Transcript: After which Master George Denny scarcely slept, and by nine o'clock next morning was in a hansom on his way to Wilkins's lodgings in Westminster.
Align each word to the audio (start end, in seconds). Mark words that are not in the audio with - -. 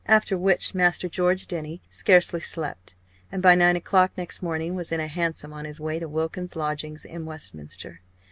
After 0.07 0.35
which 0.35 0.73
Master 0.73 1.07
George 1.07 1.45
Denny 1.47 1.83
scarcely 1.91 2.39
slept, 2.39 2.95
and 3.31 3.39
by 3.43 3.53
nine 3.53 3.75
o'clock 3.75 4.11
next 4.17 4.41
morning 4.41 4.73
was 4.73 4.91
in 4.91 4.99
a 4.99 5.05
hansom 5.05 5.53
on 5.53 5.65
his 5.65 5.79
way 5.79 5.99
to 5.99 6.09
Wilkins's 6.09 6.55
lodgings 6.55 7.05
in 7.05 7.23
Westminster. 7.23 8.01